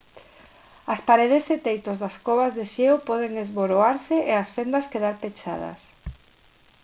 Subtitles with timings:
[0.93, 5.81] as paredes e teitos das covas de xeo poden esboroarse e as fendas quedar pechadas